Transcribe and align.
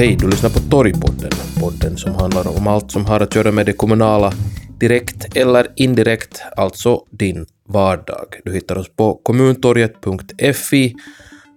Hej, 0.00 0.16
du 0.16 0.28
lyssnar 0.28 0.50
på 0.50 0.58
Torgpodden, 0.70 1.30
podden 1.60 1.96
som 1.96 2.14
handlar 2.14 2.56
om 2.58 2.66
allt 2.66 2.90
som 2.90 3.06
har 3.06 3.20
att 3.20 3.34
göra 3.34 3.52
med 3.52 3.66
det 3.66 3.72
kommunala 3.72 4.32
direkt 4.78 5.36
eller 5.36 5.72
indirekt, 5.76 6.42
alltså 6.56 7.04
din 7.10 7.46
vardag. 7.68 8.40
Du 8.44 8.52
hittar 8.52 8.78
oss 8.78 8.88
på 8.96 9.14
kommuntorget.fi, 9.14 10.94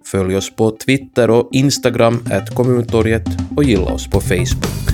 följ 0.06 0.36
oss 0.36 0.56
på 0.56 0.70
Twitter 0.70 1.30
och 1.30 1.48
Instagram, 1.52 2.24
at 2.32 2.54
kommuntorget 2.54 3.26
och 3.56 3.64
gilla 3.64 3.92
oss 3.92 4.10
på 4.10 4.20
Facebook. 4.20 4.88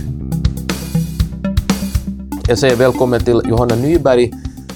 Jag 2.49 2.59
säger 2.59 2.77
välkommen 2.77 3.25
till 3.25 3.43
Johanna 3.45 3.75
Nyberg 3.75 4.31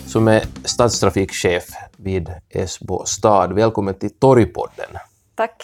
som 0.06 0.28
är 0.28 0.42
stadstrafikchef 0.64 1.64
vid 1.96 2.28
Esbo 2.50 3.04
stad. 3.06 3.52
Välkommen 3.52 3.94
till 3.94 4.10
Torgpodden. 4.10 4.98
Tack. 5.34 5.62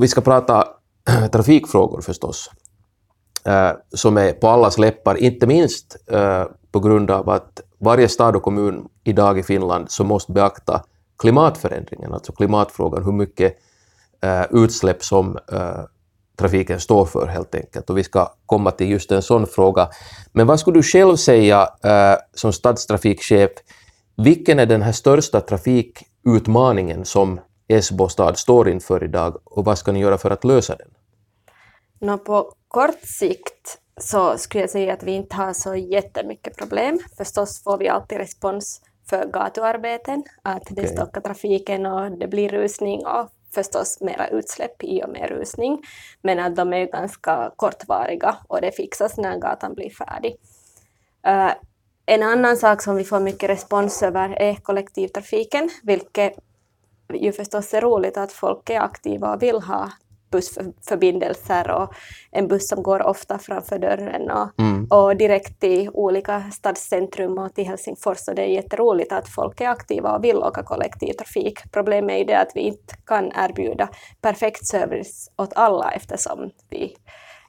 Vi 0.00 0.08
ska 0.08 0.20
prata 0.20 0.68
trafikfrågor 1.32 2.00
förstås, 2.00 2.50
eh, 3.44 3.72
som 3.94 4.16
är 4.16 4.32
på 4.32 4.48
allas 4.48 4.78
läppar, 4.78 5.16
inte 5.16 5.46
minst 5.46 5.96
eh, 6.06 6.44
på 6.72 6.80
grund 6.80 7.10
av 7.10 7.30
att 7.30 7.60
varje 7.78 8.08
stad 8.08 8.36
och 8.36 8.42
kommun 8.42 8.88
idag 9.04 9.38
i 9.38 9.42
Finland 9.42 9.90
så 9.90 10.04
måste 10.04 10.32
beakta 10.32 10.84
klimatförändringen, 11.18 12.14
alltså 12.14 12.32
klimatfrågan, 12.32 13.04
hur 13.04 13.12
mycket 13.12 13.56
eh, 14.22 14.44
utsläpp 14.50 15.04
som 15.04 15.38
eh, 15.52 15.84
trafiken 16.38 16.80
står 16.80 17.06
för 17.06 17.26
helt 17.26 17.54
enkelt. 17.54 17.90
Och 17.90 17.98
vi 17.98 18.04
ska 18.04 18.32
komma 18.46 18.70
till 18.70 18.90
just 18.90 19.12
en 19.12 19.22
sån 19.22 19.46
fråga. 19.46 19.88
Men 20.32 20.46
vad 20.46 20.60
skulle 20.60 20.78
du 20.78 20.82
själv 20.82 21.16
säga 21.16 21.68
eh, 21.84 22.18
som 22.34 22.52
stadstrafikchef, 22.52 23.50
vilken 24.16 24.58
är 24.58 24.66
den 24.66 24.82
här 24.82 24.92
största 24.92 25.40
trafikutmaningen 25.40 27.04
som 27.04 27.40
Esbo 27.68 28.08
stad 28.08 28.38
står 28.38 28.68
inför 28.68 29.04
idag 29.04 29.40
och 29.44 29.64
vad 29.64 29.78
ska 29.78 29.92
ni 29.92 30.00
göra 30.00 30.18
för 30.18 30.30
att 30.30 30.44
lösa 30.44 30.76
den? 30.76 30.88
No, 31.98 32.18
på 32.18 32.54
kort 32.68 33.02
sikt 33.02 33.78
så 34.00 34.38
skulle 34.38 34.62
jag 34.62 34.70
säga 34.70 34.92
att 34.92 35.02
vi 35.02 35.12
inte 35.12 35.36
har 35.36 35.52
så 35.52 35.74
jättemycket 35.74 36.56
problem. 36.56 36.98
Förstås 37.16 37.62
får 37.62 37.78
vi 37.78 37.88
alltid 37.88 38.18
respons 38.18 38.80
för 39.08 39.26
gatuarbeten, 39.26 40.24
att 40.42 40.62
det 40.70 40.82
okay. 40.82 40.96
stockar 40.96 41.20
trafiken 41.20 41.86
och 41.86 42.18
det 42.18 42.28
blir 42.28 42.48
rusning 42.48 43.06
och 43.06 43.28
förstås 43.54 44.00
mera 44.00 44.28
utsläpp 44.28 44.84
i 44.84 45.02
och 45.02 45.08
med 45.08 45.30
rusning, 45.30 45.82
men 46.22 46.38
att 46.38 46.56
de 46.56 46.72
är 46.72 46.86
ganska 46.86 47.52
kortvariga 47.56 48.36
och 48.48 48.60
det 48.60 48.72
fixas 48.72 49.16
när 49.16 49.38
gatan 49.38 49.74
blir 49.74 49.90
färdig. 49.90 50.36
Uh, 51.26 51.52
en 52.06 52.22
annan 52.22 52.56
sak 52.56 52.82
som 52.82 52.96
vi 52.96 53.04
får 53.04 53.20
mycket 53.20 53.50
respons 53.50 54.02
över 54.02 54.42
är 54.42 54.54
kollektivtrafiken, 54.54 55.70
vilket 55.82 56.34
ju 57.14 57.32
förstås 57.32 57.74
är 57.74 57.80
roligt 57.80 58.16
att 58.16 58.32
folk 58.32 58.70
är 58.70 58.80
aktiva 58.80 59.34
och 59.34 59.42
vill 59.42 59.60
ha 59.60 59.90
bussförbindelser 60.32 61.70
och 61.70 61.94
en 62.30 62.48
buss 62.48 62.68
som 62.68 62.82
går 62.82 63.02
ofta 63.02 63.38
framför 63.38 63.78
dörren 63.78 64.30
och, 64.30 64.60
mm. 64.60 64.86
och 64.90 65.16
direkt 65.16 65.60
till 65.60 65.90
olika 65.92 66.50
stadscentrum 66.50 67.38
och 67.38 67.54
till 67.54 67.66
Helsingfors. 67.66 68.28
Och 68.28 68.34
det 68.34 68.42
är 68.42 68.46
jätteroligt 68.46 69.12
att 69.12 69.28
folk 69.28 69.60
är 69.60 69.68
aktiva 69.68 70.16
och 70.16 70.24
vill 70.24 70.36
åka 70.36 70.62
kollektivtrafik. 70.62 71.58
Problemet 71.72 72.14
är 72.14 72.18
ju 72.18 72.24
det 72.24 72.38
att 72.38 72.52
vi 72.54 72.60
inte 72.60 72.94
kan 73.06 73.32
erbjuda 73.36 73.88
perfekt 74.20 74.66
service 74.66 75.30
åt 75.36 75.52
alla 75.54 75.90
eftersom 75.90 76.50
vi, 76.70 76.96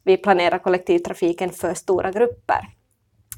vi 0.04 0.18
planerar 0.18 0.60
kollektivtrafiken 0.60 1.50
för 1.50 1.74
stora 1.74 2.12
grupper. 2.12 2.68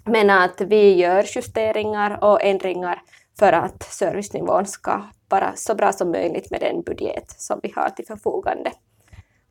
Men 0.05 0.29
att 0.29 0.61
vi 0.61 0.93
gör 0.93 1.25
justeringar 1.35 2.23
och 2.23 2.43
ändringar 2.43 3.01
för 3.39 3.53
att 3.53 3.83
servicenivån 3.83 4.65
ska 4.65 5.03
vara 5.29 5.55
så 5.55 5.75
bra 5.75 5.93
som 5.93 6.11
möjligt 6.11 6.51
med 6.51 6.61
den 6.61 6.81
budget 6.81 7.35
som 7.37 7.59
vi 7.63 7.73
har 7.75 7.89
till 7.89 8.05
förfogande. 8.05 8.71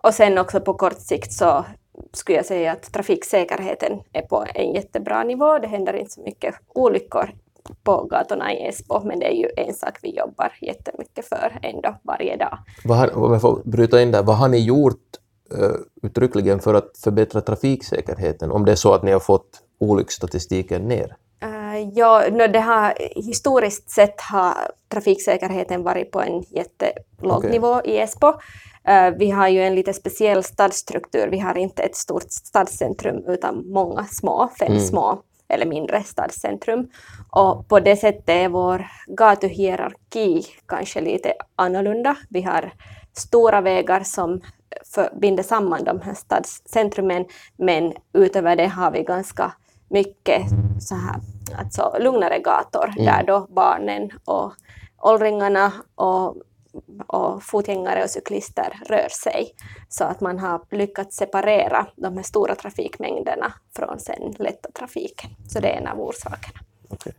Och 0.03 0.15
sen 0.15 0.39
också 0.39 0.61
på 0.61 0.75
kort 0.75 1.01
sikt 1.01 1.33
så 1.33 1.65
skulle 2.13 2.39
jag 2.39 2.47
säga 2.47 2.73
att 2.73 2.93
trafiksäkerheten 2.93 4.01
är 4.13 4.23
på 4.23 4.45
en 4.55 4.73
jättebra 4.73 5.25
nivå. 5.25 5.59
Det 5.59 5.67
händer 5.67 5.93
inte 5.93 6.13
så 6.13 6.21
mycket 6.21 6.55
olyckor 6.75 7.31
på 7.83 8.05
gatorna 8.05 8.53
i 8.55 8.67
Esbo, 8.67 9.01
men 9.05 9.19
det 9.19 9.27
är 9.27 9.37
ju 9.37 9.49
en 9.57 9.75
sak 9.75 9.99
vi 10.03 10.17
jobbar 10.17 10.53
jättemycket 10.61 11.29
för 11.29 11.59
ändå 11.63 11.97
varje 12.03 12.37
dag. 12.37 12.59
Vad 12.85 12.99
har, 12.99 13.17
om 13.17 13.33
jag 13.33 13.41
får 13.41 13.63
bryta 13.65 14.03
in 14.03 14.11
där, 14.11 14.23
vad 14.23 14.37
har 14.37 14.49
ni 14.49 14.59
gjort 14.59 15.03
uh, 15.59 15.77
uttryckligen 16.03 16.61
för 16.61 16.75
att 16.75 16.99
förbättra 17.05 17.41
trafiksäkerheten, 17.41 18.51
om 18.51 18.65
det 18.65 18.73
är 18.73 18.77
så 18.77 18.95
att 18.95 19.03
ni 19.03 19.13
har 19.13 19.21
fått 19.21 19.63
olycksstatistiken 19.81 20.89
ner? 20.89 21.17
Ja, 21.95 22.25
no, 22.31 22.47
det 22.47 22.61
har, 22.61 22.95
historiskt 23.15 23.91
sett 23.91 24.21
har 24.21 24.55
trafiksäkerheten 24.95 25.83
varit 25.83 26.11
på 26.11 26.21
en 26.21 26.43
jättelåg 26.43 27.39
okay. 27.39 27.51
nivå 27.51 27.81
i 27.85 27.99
Esbo. 27.99 28.29
Uh, 28.29 29.19
vi 29.19 29.31
har 29.31 29.49
ju 29.49 29.63
en 29.63 29.75
lite 29.75 29.93
speciell 29.93 30.45
stadsstruktur. 30.45 31.29
Vi 31.31 31.39
har 31.39 31.59
inte 31.59 31.83
ett 31.83 31.97
stort 31.97 32.31
stadscentrum 32.31 33.25
utan 33.29 33.71
många 33.71 34.05
små, 34.05 34.51
fem 34.59 34.73
mm. 34.73 34.81
små 34.81 35.23
eller 35.49 35.67
mindre 35.67 36.03
stadscentrum. 36.03 36.89
Och 37.31 37.69
på 37.69 37.81
det 37.81 37.97
sättet 37.97 38.29
är 38.29 38.49
vår 38.49 38.87
gatuhierarki 39.07 40.47
kanske 40.67 41.01
lite 41.01 41.33
annorlunda. 41.57 42.17
Vi 42.31 42.43
har 42.43 42.73
stora 43.13 43.61
vägar 43.61 44.03
som 44.05 44.41
binder 45.21 45.43
samman 45.43 45.85
de 45.85 46.01
här 46.01 46.15
stadscentrumen, 46.15 47.25
men 47.57 47.93
utöver 48.13 48.57
det 48.57 48.67
har 48.67 48.91
vi 48.91 49.03
ganska 49.03 49.53
mycket 49.89 50.43
så 50.81 50.95
här, 50.95 51.21
alltså 51.59 51.97
lugnare 52.01 52.39
gator 52.39 52.85
mm. 52.85 53.05
där 53.05 53.23
då 53.27 53.47
barnen 53.51 54.11
och 54.25 54.53
åldringarna 55.05 55.73
och, 55.95 56.37
och 57.07 57.43
fotgängare 57.43 58.03
och 58.03 58.11
cyklister 58.11 58.81
rör 58.87 59.09
sig. 59.09 59.55
Så 59.89 60.05
att 60.05 60.21
man 60.21 60.39
har 60.39 60.61
lyckats 60.71 61.17
separera 61.17 61.87
de 61.97 62.17
här 62.17 62.25
stora 62.25 62.55
trafikmängderna 62.55 63.53
från 63.77 64.01
sen 64.01 64.35
lätta 64.39 64.71
trafiken. 64.71 65.31
Så 65.49 65.61
det 65.61 65.69
är 65.69 65.81
en 65.81 65.87
av 65.87 66.01
orsakerna. 66.01 66.61
Okay. 66.89 67.13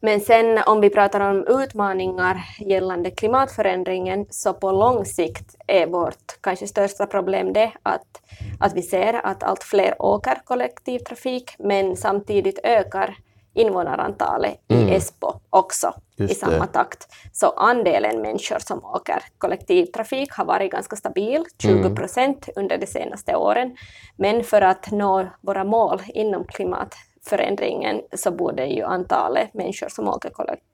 Men 0.00 0.20
sen 0.20 0.58
om 0.66 0.80
vi 0.80 0.90
pratar 0.90 1.20
om 1.20 1.46
utmaningar 1.62 2.40
gällande 2.58 3.10
klimatförändringen 3.10 4.26
så 4.30 4.54
på 4.54 4.72
lång 4.72 5.04
sikt 5.04 5.56
är 5.66 5.86
vårt 5.86 6.40
kanske 6.40 6.66
största 6.66 7.06
problem 7.06 7.52
det 7.52 7.72
att, 7.82 8.22
att 8.60 8.74
vi 8.74 8.82
ser 8.82 9.26
att 9.26 9.42
allt 9.42 9.64
fler 9.64 10.02
åker 10.02 10.40
kollektivtrafik 10.44 11.54
men 11.58 11.96
samtidigt 11.96 12.58
ökar 12.62 13.16
invånarantalet 13.60 14.60
mm. 14.68 14.88
i 14.88 14.94
Esbo 14.94 15.40
också 15.50 15.94
Just 16.16 16.32
i 16.32 16.34
samma 16.34 16.66
det. 16.66 16.72
takt. 16.72 17.08
Så 17.32 17.50
andelen 17.50 18.22
människor 18.22 18.58
som 18.58 18.84
åker 18.84 19.22
kollektivtrafik 19.38 20.32
har 20.32 20.44
varit 20.44 20.72
ganska 20.72 20.96
stabil, 20.96 21.44
20 21.62 21.72
mm. 21.72 21.94
procent 21.94 22.48
mm. 22.48 22.64
under 22.64 22.78
de 22.78 22.86
senaste 22.86 23.36
åren. 23.36 23.76
Men 24.16 24.44
för 24.44 24.62
att 24.62 24.90
nå 24.90 25.28
våra 25.40 25.64
mål 25.64 26.02
inom 26.08 26.44
klimat 26.44 26.94
förändringen 27.28 28.00
så 28.16 28.30
borde 28.30 28.66
ju 28.66 28.82
antalet 28.82 29.54
människor 29.54 29.88
som 29.88 30.08
åker 30.08 30.32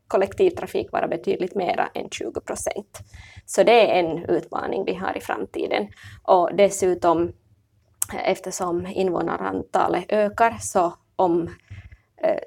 kollektivtrafik 0.09 0.93
vara 0.93 1.09
betydligt 1.09 1.55
mera 1.55 1.89
än 1.95 2.11
20 2.11 2.41
procent. 2.41 2.99
Så 3.47 3.63
det 3.63 3.91
är 3.91 4.05
en 4.05 4.25
utmaning 4.25 4.85
vi 4.85 4.95
har 4.95 5.17
i 5.17 5.21
framtiden. 5.21 5.89
Och 6.23 6.51
dessutom 6.55 7.33
eftersom 8.13 8.87
invånarantalet 8.87 10.05
ökar 10.09 10.57
så 10.61 10.93
om 11.17 11.49
eh, 12.23 12.39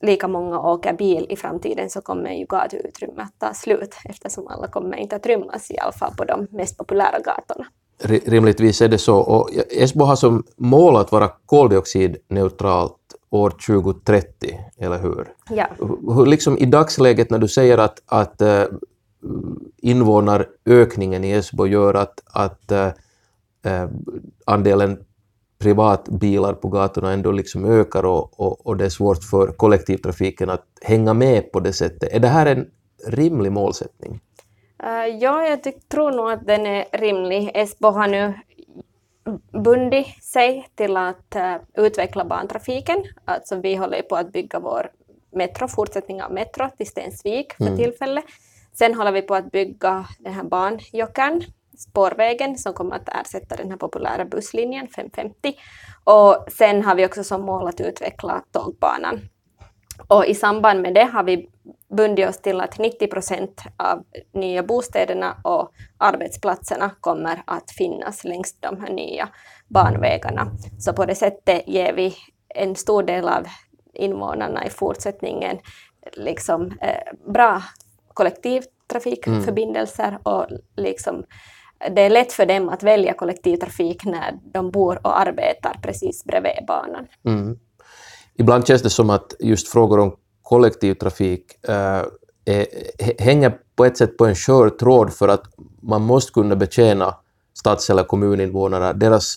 lika 0.00 0.28
många 0.28 0.60
åker 0.60 0.92
bil 0.92 1.26
i 1.28 1.36
framtiden 1.36 1.90
så 1.90 2.00
kommer 2.00 2.32
ju 2.32 2.46
gatuutrymmet 2.46 3.26
att 3.26 3.38
ta 3.38 3.54
slut 3.54 3.94
eftersom 4.04 4.48
alla 4.48 4.66
kommer 4.68 4.96
inte 4.96 5.16
att 5.16 5.26
rymmas 5.26 5.70
i 5.70 5.78
alla 5.78 5.92
fall 5.92 6.12
på 6.16 6.24
de 6.24 6.46
mest 6.50 6.78
populära 6.78 7.18
gatorna. 7.18 7.66
Rimligtvis 8.26 8.80
är 8.80 8.88
det 8.88 8.98
så. 8.98 9.16
Och 9.16 9.50
Esbo 9.70 10.04
har 10.04 10.16
som 10.16 10.44
mål 10.56 10.96
att 10.96 11.12
vara 11.12 11.30
koldioxidneutralt 11.46 12.96
år 13.30 13.50
2030, 13.50 14.58
eller 14.78 14.98
hur? 14.98 15.28
Ja. 15.50 15.66
Hur, 16.14 16.26
liksom 16.26 16.58
I 16.58 16.66
dagsläget 16.66 17.30
när 17.30 17.38
du 17.38 17.48
säger 17.48 17.78
att, 17.78 18.02
att 18.06 18.40
äh, 18.40 18.64
invånarökningen 19.76 21.24
i 21.24 21.30
Esbo 21.30 21.66
gör 21.66 21.94
att, 21.94 22.20
att 22.26 22.72
äh, 22.72 22.90
andelen 24.44 25.04
privatbilar 25.58 26.52
på 26.52 26.68
gatorna 26.68 27.12
ändå 27.12 27.32
liksom 27.32 27.64
ökar 27.64 28.04
och, 28.04 28.40
och, 28.40 28.66
och, 28.66 28.76
det 28.76 28.84
är 28.84 28.88
svårt 28.88 29.24
för 29.24 29.46
kollektivtrafiken 29.46 30.50
att 30.50 30.64
hänga 30.82 31.14
med 31.14 31.52
på 31.52 31.60
det 31.60 31.72
sättet. 31.72 32.12
Är 32.12 32.20
det 32.20 32.28
här 32.28 32.46
en 32.46 32.70
rimlig 33.06 33.52
målsättning? 33.52 34.20
Uh, 34.84 35.06
ja, 35.06 35.48
jag 35.48 35.58
tror 35.88 36.12
nog 36.12 36.30
att 36.30 36.46
den 36.46 36.66
är 36.66 36.84
rimlig. 36.92 37.50
Esbo 37.54 37.88
har 37.88 38.08
nu 38.08 38.34
bundit 39.64 40.24
sig 40.24 40.68
till 40.74 40.96
att 40.96 41.36
uh, 41.36 41.84
utveckla 41.84 42.24
bantrafiken. 42.24 43.04
Alltså 43.24 43.56
vi 43.56 43.74
håller 43.74 44.02
på 44.02 44.16
att 44.16 44.32
bygga 44.32 44.58
vår 44.58 44.90
metro, 45.32 45.68
fortsättning 45.68 46.22
av 46.22 46.32
metro 46.32 46.68
till 46.76 46.86
Stensvik 46.86 47.52
för 47.52 47.66
mm. 47.66 47.76
tillfället. 47.76 48.24
Sen 48.72 48.94
håller 48.94 49.12
vi 49.12 49.22
på 49.22 49.34
att 49.34 49.50
bygga 49.50 50.06
den 50.18 50.32
här 50.32 50.44
banjokern, 50.44 51.44
spårvägen 51.76 52.58
som 52.58 52.72
kommer 52.72 52.96
att 52.96 53.08
ersätta 53.08 53.56
den 53.56 53.70
här 53.70 53.78
populära 53.78 54.24
busslinjen 54.24 54.88
550. 54.88 55.54
Och 56.04 56.44
sen 56.52 56.84
har 56.84 56.94
vi 56.94 57.06
också 57.06 57.24
som 57.24 57.42
mål 57.42 57.68
att 57.68 57.80
utveckla 57.80 58.42
tågbanan. 58.52 59.20
Och 60.08 60.26
i 60.26 60.34
samband 60.34 60.82
med 60.82 60.94
det 60.94 61.04
har 61.04 61.24
vi 61.24 61.48
bundit 61.96 62.28
oss 62.28 62.38
till 62.38 62.60
att 62.60 62.78
90 62.78 63.06
procent 63.06 63.62
av 63.76 64.04
nya 64.34 64.62
bostäderna 64.62 65.36
och 65.44 65.72
arbetsplatserna 65.98 66.90
kommer 67.00 67.42
att 67.46 67.70
finnas 67.70 68.24
längs 68.24 68.60
de 68.60 68.80
här 68.80 68.92
nya 68.92 69.28
banvägarna. 69.68 70.46
Så 70.78 70.92
på 70.92 71.04
det 71.04 71.14
sättet 71.14 71.68
ger 71.68 71.92
vi 71.92 72.14
en 72.48 72.76
stor 72.76 73.02
del 73.02 73.28
av 73.28 73.46
invånarna 73.94 74.66
i 74.66 74.70
fortsättningen 74.70 75.58
liksom, 76.12 76.72
eh, 76.80 77.32
bra 77.32 77.62
kollektivtrafikförbindelser 78.14 80.08
mm. 80.08 80.20
och 80.22 80.46
liksom, 80.76 81.24
det 81.90 82.00
är 82.00 82.10
lätt 82.10 82.32
för 82.32 82.46
dem 82.46 82.68
att 82.68 82.82
välja 82.82 83.14
kollektivtrafik 83.14 84.04
när 84.04 84.38
de 84.52 84.70
bor 84.70 85.00
och 85.02 85.20
arbetar 85.20 85.78
precis 85.82 86.24
bredvid 86.24 86.66
banan. 86.66 87.06
Mm. 87.24 87.58
Ibland 88.38 88.66
känns 88.66 88.82
det 88.82 88.90
som 88.90 89.10
att 89.10 89.34
just 89.40 89.68
frågor 89.68 89.98
om 89.98 90.16
kollektivtrafik 90.42 91.68
äh, 91.68 92.02
är, 92.44 92.66
hänger 93.22 93.58
på 93.76 93.84
ett 93.84 93.96
sätt 93.96 94.16
på 94.16 94.26
en 94.26 94.34
skör 94.34 94.70
tråd 94.70 95.12
för 95.12 95.28
att 95.28 95.42
man 95.82 96.02
måste 96.02 96.32
kunna 96.32 96.56
betjäna 96.56 97.14
stads 97.54 97.90
eller 97.90 98.02
kommuninvånare. 98.02 98.92
Deras 98.92 99.34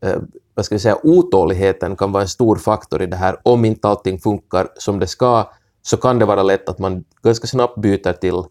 äh, 0.00 0.16
vad 0.54 0.64
ska 0.64 0.74
vi 0.74 0.78
säga, 0.78 0.98
otåligheten 1.02 1.96
kan 1.96 2.12
vara 2.12 2.22
en 2.22 2.28
stor 2.28 2.56
faktor 2.56 3.02
i 3.02 3.06
det 3.06 3.16
här. 3.16 3.36
Om 3.42 3.64
inte 3.64 3.88
allting 3.88 4.18
funkar 4.18 4.68
som 4.74 4.98
det 4.98 5.06
ska 5.06 5.50
så 5.82 5.96
kan 5.96 6.18
det 6.18 6.24
vara 6.24 6.42
lätt 6.42 6.68
att 6.68 6.78
man 6.78 7.04
ganska 7.22 7.46
snabbt 7.46 7.78
byter 7.78 8.12
till 8.12 8.42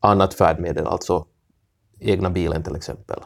annat 0.00 0.34
färdmedel, 0.34 0.86
alltså 0.86 1.26
egna 2.02 2.30
bilen 2.30 2.62
till 2.62 2.76
exempel. 2.76 3.20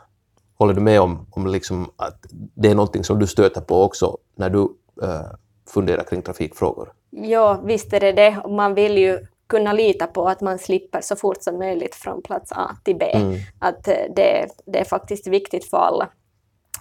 Håller 0.59 0.75
du 0.75 0.81
med 0.81 1.01
om, 1.01 1.27
om 1.31 1.47
liksom 1.47 1.91
att 1.97 2.27
det 2.55 2.71
är 2.71 2.75
någonting 2.75 3.05
som 3.05 3.19
du 3.19 3.27
stöter 3.27 3.61
på 3.61 3.83
också 3.83 4.19
när 4.35 4.51
du 4.51 4.61
äh, 5.03 5.21
funderar 5.69 6.05
kring 6.05 6.23
trafikfrågor? 6.23 6.93
Ja, 7.11 7.61
visst 7.65 7.93
är 7.93 8.01
det 8.01 8.13
det. 8.13 8.43
Man 8.49 8.75
vill 8.75 8.99
ju 8.99 9.27
kunna 9.47 9.73
lita 9.73 10.07
på 10.07 10.29
att 10.29 10.41
man 10.41 10.59
slipper 10.59 11.01
så 11.01 11.17
fort 11.17 11.43
som 11.43 11.59
möjligt 11.59 11.95
från 11.95 12.23
plats 12.23 12.53
A 12.53 12.77
till 12.85 12.97
B. 12.97 13.05
Mm. 13.15 13.37
Att 13.59 13.89
eh, 13.89 13.95
det, 14.17 14.47
det 14.67 14.79
är 14.79 14.85
faktiskt 14.85 15.27
viktigt 15.27 15.65
för 15.65 15.77
alla. 15.77 16.09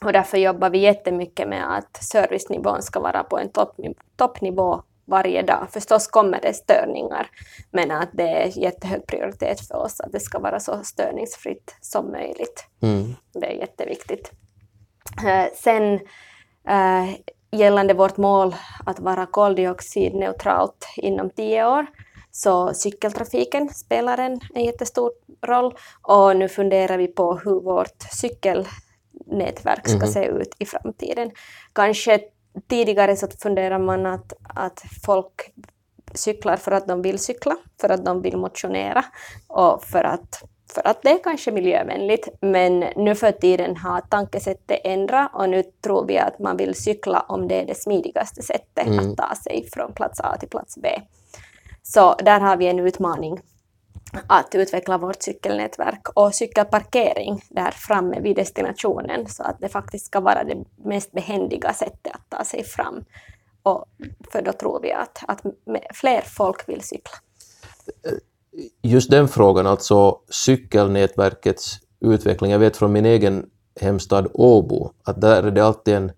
Och 0.02 0.14
därför 0.14 0.38
jobbar 0.38 0.70
vi 0.70 0.78
jättemycket 0.78 1.48
med 1.48 1.78
att 1.78 2.04
servicenivån 2.04 2.82
ska 2.82 3.00
vara 3.00 3.24
på 3.24 3.40
en 3.40 3.50
toppnivå 4.16 4.84
varje 5.06 5.42
dag. 5.42 5.68
Förstås 5.72 6.08
kommer 6.08 6.42
det 6.42 6.54
störningar, 6.54 7.28
men 7.72 7.92
att 7.92 8.10
det 8.14 8.30
är 8.30 8.60
jättehög 8.60 9.08
prioritet 9.08 9.68
för 9.68 9.76
oss 9.76 10.00
att 10.00 10.12
det 10.12 10.20
ska 10.20 10.40
vara 10.40 10.60
så 10.60 10.84
störningsfritt 10.84 11.76
som 11.82 12.12
möjligt. 12.12 12.66
Mm. 12.82 13.16
Det 13.34 13.46
är 13.46 13.60
jätteviktigt. 13.60 14.32
Uh, 15.24 15.46
sen 15.56 15.94
uh, 16.70 17.16
gällande 17.52 17.94
vårt 17.94 18.18
mål 18.18 18.56
att 18.86 19.00
vara 19.00 19.26
koldioxidneutralt 19.26 20.88
inom 20.98 21.30
tio 21.30 21.68
år, 21.68 21.86
så 22.32 22.74
cykeltrafiken 22.74 23.70
spelar 23.70 24.18
en, 24.18 24.40
en 24.54 24.64
jättestor 24.64 25.12
roll 25.48 25.76
och 26.02 26.38
nu 26.38 26.50
funderar 26.50 26.98
vi 26.98 27.08
på 27.08 27.36
hur 27.38 27.62
vårt 27.62 28.02
cykelnätverk 28.12 29.88
ska 29.88 29.98
mm. 29.98 30.08
se 30.08 30.26
ut 30.26 30.56
i 30.60 30.66
framtiden. 30.66 31.32
Kanske 31.74 32.20
tidigare 32.68 33.16
så 33.16 33.28
funderar 33.28 33.80
man 33.80 34.06
att, 34.06 34.34
att 34.44 34.84
folk 35.06 35.54
cyklar 36.14 36.58
för 36.58 36.72
att 36.72 36.88
de 36.88 37.02
vill 37.02 37.20
cykla, 37.20 37.56
för 37.82 37.90
att 37.90 38.06
de 38.06 38.22
vill 38.22 38.38
motionera 38.38 39.06
och 39.48 39.84
för 39.84 40.04
att, 40.04 40.44
för 40.74 40.88
att 40.88 41.02
det 41.04 41.10
är 41.10 41.24
kanske 41.24 41.52
miljövänligt. 41.52 42.30
Men 42.42 42.80
nu 42.80 43.16
för 43.16 43.32
tiden 43.32 43.78
har 43.78 44.02
tankesättet 44.02 44.82
ändrat 44.84 45.32
och 45.34 45.50
nu 45.50 45.64
tror 45.84 46.06
vi 46.08 46.18
att 46.18 46.40
man 46.40 46.58
vill 46.58 46.76
cykla 46.76 47.20
om 47.20 47.48
det 47.48 47.62
är 47.62 47.66
det 47.66 47.76
smidigaste 47.76 48.42
sättet 48.42 48.88
mm. 48.88 49.00
att 49.00 49.18
ta 49.18 49.36
sig 49.36 49.70
från 49.74 49.94
plats 49.94 50.20
A 50.20 50.38
till 50.40 50.50
plats 50.50 50.78
B. 50.78 50.90
Så 51.84 52.16
där 52.16 52.40
har 52.40 52.58
vi 52.58 52.68
en 52.68 52.80
utmaning 52.80 53.40
att 54.28 54.56
utveckla 54.56 54.98
vårt 54.98 55.24
cykelnätverk 55.24 56.10
och 56.14 56.36
cykelparkering 56.36 57.42
där 57.50 57.72
framme 57.72 58.20
vid 58.20 58.36
destinationen 58.36 59.28
så 59.28 59.44
att 59.44 59.60
det 59.60 59.70
faktiskt 59.70 60.06
ska 60.06 60.20
vara 60.20 60.44
det 60.44 60.64
mest 60.84 61.12
behändiga 61.12 61.74
sättet 61.74 62.14
att 62.14 62.30
ta 62.30 62.44
sig 62.44 62.64
fram. 62.64 63.04
Och 63.64 63.86
för 64.32 64.42
då 64.42 64.54
tror 64.54 64.80
vi 64.82 64.92
att, 64.94 65.24
att 65.28 65.42
fler 65.94 66.22
folk 66.22 66.70
vill 66.70 66.82
cykla. 66.82 67.18
Just 68.82 69.12
den 69.12 69.28
frågan, 69.28 69.68
alltså 69.68 70.20
cykelnätverkets 70.30 71.80
utveckling. 72.00 72.52
Jag 72.52 72.60
vet 72.60 72.78
från 72.78 72.92
min 72.92 73.06
egen 73.06 73.50
hemstad 73.82 74.28
Åbo 74.34 74.92
att 75.04 75.22
där 75.22 75.44
är 75.44 75.52
det 75.52 75.66
alltid 75.66 75.94
en 75.94 76.12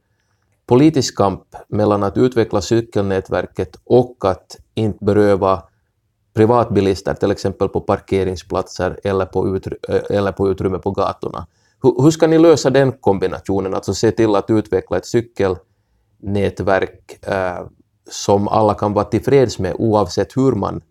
politisk 0.66 1.18
kamp 1.18 1.56
mellan 1.68 2.04
att 2.04 2.18
utveckla 2.18 2.62
cykelnätverket 2.62 3.78
och 3.84 4.18
att 4.22 4.58
inte 4.74 5.06
beröva 5.06 5.64
privatbilister, 6.38 7.14
till 7.14 7.32
exempel 7.32 7.70
på 7.70 7.82
parkeringsplatser 7.82 9.00
eller 9.04 9.26
på, 9.26 9.56
utry 9.56 9.78
eh, 9.90 10.18
eller 10.18 10.32
på 10.32 10.50
utrymme 10.50 10.78
på 10.78 10.92
gatorna. 10.92 11.48
Hur, 11.84 12.04
hur, 12.04 12.12
ska 12.12 12.28
ni 12.28 12.38
lösa 12.38 12.70
den 12.70 12.92
kombinationen, 12.92 13.74
alltså 13.74 13.94
se 13.94 14.12
till 14.12 14.36
att 14.36 14.50
utveckla 14.50 14.98
ett 14.98 15.06
cykelnätverk 15.06 17.28
eh, 17.28 17.66
som 18.10 18.48
alla 18.48 18.74
kan 18.74 18.94
vara 18.94 19.06
tillfreds 19.06 19.60
med 19.60 19.76
oavsett 19.78 20.38
hur 20.38 20.52
man 20.52 20.82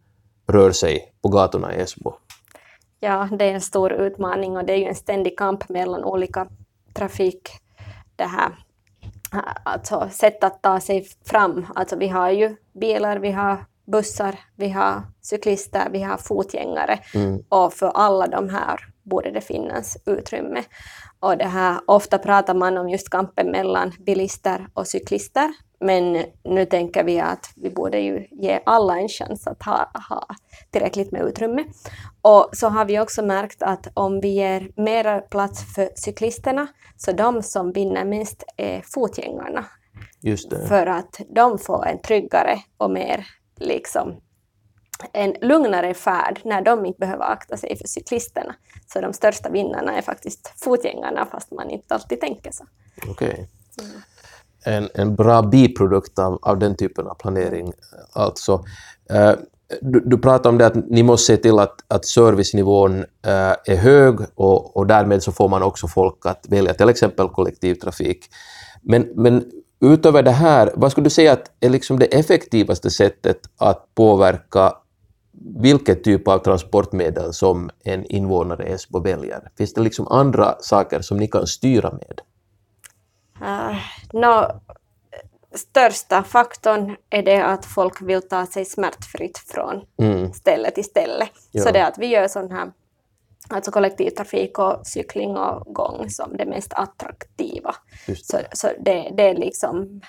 rör 0.48 0.72
sig 0.72 1.12
på 1.22 1.28
gatorna 1.28 1.75
i 1.75 1.81
Esbo? 1.81 2.12
Ja, 3.00 3.28
det 3.38 3.44
är 3.44 3.54
en 3.54 3.60
stor 3.60 3.93
utmaning 3.93 4.56
och 4.56 4.64
det 4.64 4.72
är 4.72 4.78
ju 4.78 4.84
en 4.84 4.94
ständig 4.94 5.38
kamp 5.38 5.69
mellan 5.69 6.04
olika 6.04 6.46
trafik, 6.94 7.50
det 8.16 8.25
här, 8.25 8.52
alltså 9.64 10.08
sätt 10.12 10.44
att 10.44 10.62
ta 10.62 10.81
sig 10.81 11.06
fram. 11.25 11.66
Alltså 11.75 11.96
vi 11.96 12.08
har 12.08 12.31
ju 12.31 12.56
bilar, 12.72 13.16
vi 13.16 13.32
har 13.32 13.64
bussar, 13.86 14.38
vi 14.56 14.68
har 14.68 15.02
cyklister, 15.22 15.88
vi 15.92 16.02
har 16.02 16.16
fotgängare 16.16 16.98
mm. 17.14 17.42
och 17.48 17.72
för 17.72 17.88
alla 17.88 18.26
de 18.26 18.48
här 18.48 18.80
borde 19.02 19.30
det 19.30 19.40
finnas 19.40 19.96
utrymme. 20.06 20.62
Och 21.20 21.36
det 21.36 21.44
här, 21.44 21.80
ofta 21.86 22.18
pratar 22.18 22.54
man 22.54 22.78
om 22.78 22.88
just 22.88 23.10
kampen 23.10 23.50
mellan 23.50 23.92
bilister 24.06 24.68
och 24.74 24.86
cyklister, 24.86 25.52
men 25.80 26.24
nu 26.44 26.64
tänker 26.64 27.04
vi 27.04 27.20
att 27.20 27.50
vi 27.56 27.70
borde 27.70 27.98
ju 27.98 28.26
ge 28.30 28.60
alla 28.66 28.98
en 28.98 29.08
chans 29.08 29.46
att 29.46 29.62
ha, 29.62 29.90
ha 30.08 30.26
tillräckligt 30.70 31.12
med 31.12 31.22
utrymme. 31.22 31.64
Och 32.22 32.48
så 32.52 32.68
har 32.68 32.84
vi 32.84 33.00
också 33.00 33.22
märkt 33.22 33.62
att 33.62 33.86
om 33.94 34.20
vi 34.20 34.28
ger 34.28 34.70
mer 34.76 35.20
plats 35.20 35.74
för 35.74 35.88
cyklisterna, 35.96 36.66
så 36.96 37.12
de 37.12 37.42
som 37.42 37.72
vinner 37.72 38.04
mest 38.04 38.44
är 38.56 38.82
fotgängarna. 38.84 39.64
För 40.68 40.86
att 40.86 41.20
de 41.34 41.58
får 41.58 41.86
en 41.86 42.02
tryggare 42.02 42.58
och 42.76 42.90
mer 42.90 43.26
liksom 43.56 44.20
en 45.12 45.35
lugnare 45.41 45.94
färd 45.94 46.41
när 46.44 46.62
de 46.62 46.87
inte 46.87 46.99
behöver 46.99 47.25
akta 47.25 47.56
sig 47.56 47.77
för 47.77 47.89
cyklisterna. 47.89 48.55
Så 48.93 49.01
de 49.01 49.13
största 49.13 49.51
vinnarna 49.51 49.96
är 49.98 50.03
faktiskt 50.03 50.53
fotgängarna, 50.56 51.27
fast 51.27 51.51
man 51.51 51.70
inte 51.70 51.94
alltid 51.94 52.20
tänker 52.20 52.53
så. 52.53 52.65
Okej. 53.08 53.29
Okay. 53.29 53.46
Mm. 53.89 54.03
En, 54.65 54.89
en 54.94 55.15
bra 55.17 55.43
biprodukt 55.43 56.19
av, 56.19 56.39
av 56.43 56.58
den 56.58 56.77
typen 56.77 57.06
av 57.06 57.15
planering 57.15 57.72
alltså. 58.13 58.65
Eh, 59.10 59.32
du, 59.81 60.01
du 60.01 60.19
pratar 60.19 60.51
om 60.51 60.58
det 60.58 60.67
att 60.67 60.75
ni 60.75 61.03
måste 61.03 61.27
se 61.27 61.36
till 61.36 61.58
att, 61.58 61.75
att 61.89 62.06
servicenivån 62.06 62.98
eh, 62.98 63.55
är 63.65 63.77
hög 63.77 64.20
och, 64.34 64.77
och 64.77 64.86
därmed 64.86 65.22
så 65.22 65.32
får 65.32 65.48
man 65.48 65.63
också 65.63 65.89
folk 65.89 66.27
att 66.27 66.46
välja 66.48 66.75
till 66.75 66.89
exempel 66.89 67.29
kollektivtrafik. 67.29 68.25
Men, 68.82 69.03
men 69.15 69.51
utöver 69.80 70.22
det 70.22 70.30
här, 70.30 70.70
vad 70.74 70.92
skulle 70.92 71.04
du 71.04 71.10
säga 71.10 71.32
att 71.32 71.50
är 71.60 71.70
liksom 71.70 71.98
det 71.98 72.06
effektivaste 72.06 72.90
sättet 72.90 73.38
att 73.56 73.94
påverka 73.94 74.72
vilket 75.56 76.04
typ 76.04 76.28
av 76.28 76.38
transportmedel 76.38 77.32
som 77.32 77.70
en 77.84 78.04
invånare 78.04 78.68
i 78.68 78.72
Esbo 78.72 79.00
väljer? 79.00 79.50
Finns 79.58 79.74
det 79.74 79.80
liksom 79.80 80.08
andra 80.08 80.56
saker 80.60 81.00
som 81.00 81.16
ni 81.16 81.28
kan 81.28 81.46
styra 81.46 81.90
med? 81.92 82.20
Uh, 83.42 83.76
no, 84.12 84.60
största 85.54 86.22
faktorn 86.22 86.96
är 87.10 87.22
det 87.22 87.44
att 87.44 87.64
folk 87.64 88.02
vill 88.02 88.28
ta 88.28 88.46
sig 88.46 88.64
smärtfritt 88.64 89.38
från 89.38 89.82
mm. 89.98 90.32
ställe 90.32 90.70
till 90.70 90.84
ställe. 90.84 91.28
Ja. 91.52 91.62
Så 91.62 91.70
det 91.70 91.86
att 91.86 91.98
vi 91.98 92.06
gör 92.06 92.28
sån 92.28 92.50
här 92.50 92.72
alltså 93.48 93.70
kollektivtrafik 93.70 94.58
och 94.58 94.86
cykling 94.86 95.36
och 95.36 95.74
gång 95.74 96.10
som 96.10 96.36
det 96.36 96.46
mest 96.46 96.72
attraktiva. 96.72 97.74
Det. 98.06 98.24
Så, 98.24 98.38
så 98.53 98.69
det, 98.81 99.12
det 99.17 99.22
är 99.22 99.34
liksom 99.34 100.00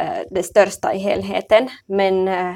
eh, 0.00 0.18
det 0.30 0.42
största 0.42 0.94
i 0.94 0.98
helheten. 0.98 1.68
Men 1.86 2.28
eh, 2.28 2.54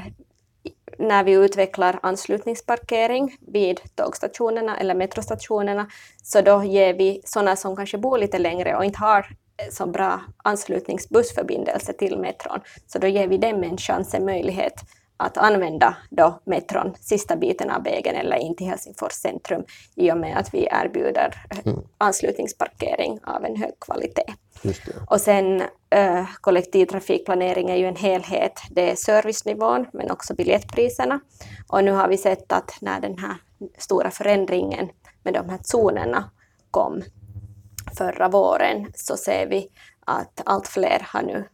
när 0.99 1.25
vi 1.25 1.33
utvecklar 1.33 2.00
anslutningsparkering 2.02 3.37
vid 3.40 3.81
tågstationerna 3.95 4.79
eller 4.79 4.95
metrostationerna, 4.95 5.87
så 6.23 6.40
då 6.40 6.64
ger 6.64 6.95
vi 6.95 7.21
sådana 7.25 7.57
som 7.57 7.76
kanske 7.76 7.99
bor 7.99 8.19
lite 8.19 8.38
längre 8.38 8.76
och 8.76 8.85
inte 8.85 8.99
har 8.99 9.26
så 9.71 9.87
bra 9.87 10.21
anslutningsbussförbindelse 10.45 11.93
till 11.93 12.19
metron, 12.19 12.61
så 12.87 12.99
då 12.99 13.07
ger 13.07 13.29
vi 13.29 13.38
dem 13.38 13.64
en 13.64 13.76
chans, 13.76 14.14
en 14.14 14.25
möjlighet 14.25 14.75
att 15.21 15.37
använda 15.37 15.97
då 16.11 16.41
metron 16.45 16.95
sista 17.00 17.37
biten 17.37 17.71
av 17.71 17.85
vägen 17.85 18.17
eller 18.17 18.37
in 18.37 18.57
till 18.57 18.67
Helsingfors 18.67 19.12
centrum 19.12 19.65
i 19.95 20.12
och 20.12 20.17
med 20.17 20.39
att 20.39 20.55
vi 20.55 20.69
erbjuder 20.71 21.35
mm. 21.65 21.81
anslutningsparkering 21.99 23.21
av 23.25 23.45
en 23.45 23.57
hög 23.57 23.73
kvalitet. 23.81 24.35
Och 25.07 25.21
sen 25.21 25.62
äh, 25.91 26.29
kollektivtrafikplanering 26.41 27.71
är 27.71 27.77
ju 27.77 27.87
en 27.87 27.97
helhet. 27.97 28.61
Det 28.71 28.91
är 28.91 28.97
servicenivån 28.97 29.87
men 29.93 30.11
också 30.11 30.35
biljettpriserna. 30.35 31.21
Och 31.69 31.85
nu 31.85 31.93
har 31.93 32.09
vi 32.09 32.17
sett 32.17 32.53
att 32.53 32.77
när 32.81 33.00
den 33.00 33.19
här 33.19 33.37
stora 33.79 34.11
förändringen 34.11 34.89
med 35.23 35.35
de 35.35 35.49
här 35.49 35.59
zonerna 35.62 36.31
kom 36.71 37.03
förra 37.99 38.29
våren 38.29 38.93
så 38.95 39.17
ser 39.17 39.47
vi 39.47 39.69
att 40.07 40.43
allt 40.45 40.69
fler 40.69 41.07
har 41.07 41.23
nu 41.23 41.49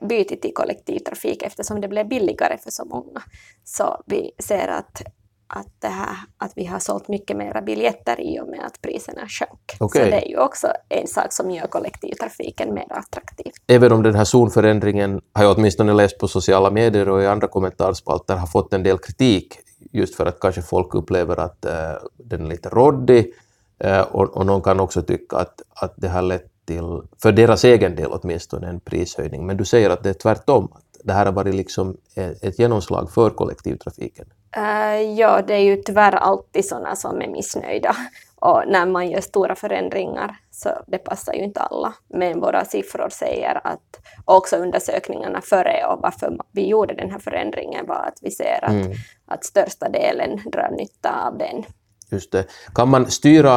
bytt 0.00 0.42
till 0.42 0.54
kollektivtrafik 0.54 1.42
eftersom 1.42 1.80
det 1.80 1.88
blev 1.88 2.08
billigare 2.08 2.58
för 2.58 2.70
så 2.70 2.84
många. 2.84 3.22
Så 3.64 4.02
vi 4.06 4.30
ser 4.38 4.68
att, 4.68 5.02
att, 5.46 5.68
det 5.78 5.88
här, 5.88 6.16
att 6.38 6.52
vi 6.56 6.64
har 6.64 6.78
sålt 6.78 7.08
mycket 7.08 7.36
mera 7.36 7.62
biljetter 7.62 8.20
i 8.20 8.40
och 8.40 8.48
med 8.48 8.60
att 8.66 8.82
priserna 8.82 9.28
sjönk. 9.28 9.76
Okej. 9.80 10.04
Så 10.04 10.10
det 10.10 10.26
är 10.26 10.28
ju 10.28 10.38
också 10.38 10.66
en 10.88 11.06
sak 11.06 11.32
som 11.32 11.50
gör 11.50 11.66
kollektivtrafiken 11.66 12.74
mer 12.74 12.86
attraktiv. 12.90 13.52
Även 13.66 13.92
om 13.92 14.02
den 14.02 14.14
här 14.14 14.24
zonförändringen, 14.24 15.20
har 15.32 15.44
jag 15.44 15.58
åtminstone 15.58 15.92
läst 15.92 16.18
på 16.18 16.28
sociala 16.28 16.70
medier 16.70 17.08
och 17.08 17.22
i 17.22 17.26
andra 17.26 17.48
kommentarspalter, 17.48 18.36
har 18.36 18.46
fått 18.46 18.72
en 18.72 18.82
del 18.82 18.98
kritik 18.98 19.58
just 19.92 20.14
för 20.14 20.26
att 20.26 20.40
kanske 20.40 20.62
folk 20.62 20.94
upplever 20.94 21.40
att 21.40 21.64
eh, 21.64 21.72
den 22.16 22.44
är 22.44 22.48
lite 22.48 22.68
råddig 22.68 23.34
eh, 23.78 24.00
och, 24.00 24.36
och 24.36 24.46
någon 24.46 24.62
kan 24.62 24.80
också 24.80 25.02
tycka 25.02 25.36
att, 25.36 25.62
att 25.74 25.94
det 25.96 26.08
har 26.08 26.22
lett 26.22 26.51
till, 26.66 27.02
för 27.22 27.32
deras 27.32 27.64
egen 27.64 27.96
del 27.96 28.10
åtminstone, 28.10 28.68
en 28.68 28.80
prishöjning. 28.80 29.46
Men 29.46 29.56
du 29.56 29.64
säger 29.64 29.90
att 29.90 30.02
det 30.02 30.08
är 30.10 30.14
tvärtom, 30.14 30.72
att 30.74 30.84
det 31.04 31.12
här 31.12 31.26
har 31.26 31.32
varit 31.32 31.54
liksom 31.54 31.96
ett, 32.42 32.58
genomslag 32.58 33.10
för 33.10 33.30
kollektivtrafiken. 33.30 34.26
Eh, 34.56 35.02
ja, 35.02 35.42
det 35.46 35.54
är 35.54 35.58
ju 35.62 35.76
tyvärr 35.76 36.12
alltid 36.12 36.64
sådana 36.64 36.96
som 36.96 37.22
är 37.22 37.28
missnöjda. 37.28 37.96
Och 38.36 38.62
när 38.66 38.86
man 38.86 39.10
gör 39.10 39.20
stora 39.20 39.54
förändringar 39.54 40.36
så 40.50 40.68
det 40.86 40.98
passar 40.98 41.32
ju 41.32 41.44
inte 41.44 41.60
alla. 41.60 41.94
Men 42.08 42.40
våra 42.40 42.64
siffror 42.64 43.08
säger 43.08 43.60
att 43.66 44.00
också 44.24 44.56
undersökningarna 44.56 45.40
före 45.40 45.86
och 45.86 46.00
varför 46.02 46.38
vi 46.52 46.66
gjorde 46.66 46.94
den 46.94 47.10
här 47.10 47.18
förändringen 47.18 47.86
var 47.86 48.04
att 48.06 48.18
vi 48.22 48.30
ser 48.30 48.64
att, 48.64 48.70
Mm. 48.70 48.92
att 49.26 49.44
största 49.44 49.88
delen 49.88 50.40
drar 50.52 50.70
nytta 50.70 51.26
av 51.26 51.38
den. 51.38 51.64
Just 52.10 52.32
det. 52.32 52.44
Kan 52.74 52.88
man 52.88 53.10
styra 53.10 53.56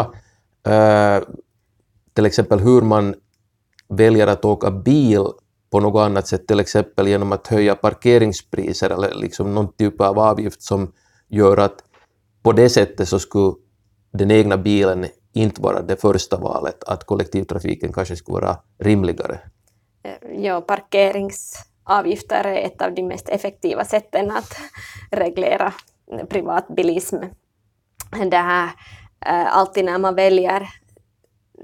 eh, 0.68 1.24
till 2.16 2.26
exempel 2.26 2.60
hur 2.60 2.82
man 2.82 3.16
väljer 3.88 4.28
att 4.28 4.46
åka 4.46 4.72
bil 4.72 5.26
på 5.72 5.80
något 5.80 6.00
annat 6.00 6.28
sätt, 6.28 6.48
till 6.48 6.60
exempel 6.60 7.08
genom 7.08 7.32
att 7.32 7.48
höja 7.48 7.76
parkeringspriser 7.76 8.90
eller 8.90 9.16
liksom 9.16 9.54
någon 9.56 9.74
typ 9.74 10.02
av 10.02 10.20
avgift 10.20 10.62
som 10.62 10.92
gör 11.28 11.58
att 11.58 11.84
på 12.44 12.52
det 12.52 12.70
sättet 12.70 13.08
så 13.08 13.20
skulle 13.20 13.54
den 14.12 14.32
egna 14.32 14.58
bilen 14.58 15.06
inte 15.34 15.62
vara 15.62 15.82
det 15.82 16.02
första 16.02 16.38
valet, 16.38 16.84
att 16.84 17.04
kollektivtrafiken 17.04 17.94
kanske 17.94 18.16
skulle 18.16 18.34
vara 18.34 18.58
rimligare. 18.80 19.40
Ja, 20.38 20.62
parkeringsavgifter 20.62 22.44
är 22.44 22.66
ett 22.66 22.82
av 22.82 22.96
de 22.96 23.04
mest 23.04 23.30
effektiva 23.30 23.86
sätten 23.86 24.32
att 24.32 24.58
reglera 25.12 25.74
privatbilism. 26.30 27.18
Det 28.32 28.38
här, 28.38 28.70
eh, 29.26 29.58
alltid 29.58 29.86
när 29.86 29.98
man 29.98 30.16
väljer 30.16 30.70